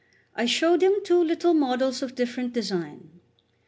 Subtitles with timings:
[0.35, 3.19] I showed him two little models of different design.